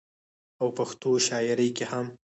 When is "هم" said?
1.91-2.07